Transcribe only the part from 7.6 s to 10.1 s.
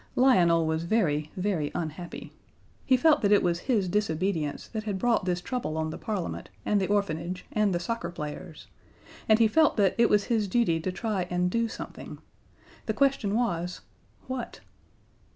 the Soccer Players, and he felt that it